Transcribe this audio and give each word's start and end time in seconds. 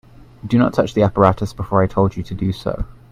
Do 0.43 0.57
not 0.57 0.73
touch 0.73 0.95
the 0.95 1.03
apparatus 1.03 1.53
before 1.53 1.83
I 1.83 1.85
told 1.85 2.17
you 2.17 2.23
to 2.23 2.33
do 2.33 2.51
so. 2.51 2.85